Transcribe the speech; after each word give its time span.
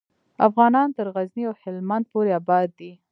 افغانان 0.47 0.87
تر 0.97 1.05
غزني 1.15 1.43
او 1.49 1.53
هیلمند 1.61 2.05
پورې 2.11 2.31
آباد 2.39 2.67
دي. 2.79 2.91